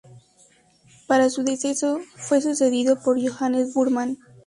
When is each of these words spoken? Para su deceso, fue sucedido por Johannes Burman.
Para 1.05 1.29
su 1.29 1.43
deceso, 1.43 1.99
fue 2.15 2.41
sucedido 2.41 2.97
por 3.05 3.19
Johannes 3.21 3.75
Burman. 3.75 4.17